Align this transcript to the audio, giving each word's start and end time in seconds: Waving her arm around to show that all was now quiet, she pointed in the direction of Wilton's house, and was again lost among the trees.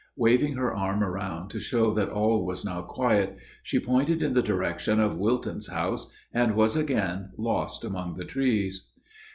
Waving 0.17 0.53
her 0.55 0.73
arm 0.73 1.03
around 1.03 1.49
to 1.49 1.59
show 1.59 1.93
that 1.93 2.09
all 2.09 2.43
was 2.43 2.65
now 2.65 2.81
quiet, 2.81 3.37
she 3.61 3.79
pointed 3.79 4.23
in 4.23 4.33
the 4.33 4.41
direction 4.41 4.99
of 4.99 5.19
Wilton's 5.19 5.67
house, 5.67 6.09
and 6.33 6.55
was 6.55 6.75
again 6.75 7.29
lost 7.37 7.83
among 7.83 8.15
the 8.15 8.25
trees. 8.25 8.87